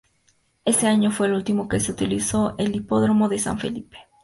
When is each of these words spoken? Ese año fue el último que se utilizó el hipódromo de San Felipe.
Ese 0.65 0.87
año 0.87 1.11
fue 1.11 1.27
el 1.27 1.33
último 1.33 1.67
que 1.67 1.79
se 1.79 1.91
utilizó 1.91 2.55
el 2.57 2.75
hipódromo 2.75 3.29
de 3.29 3.37
San 3.37 3.59
Felipe. 3.59 3.97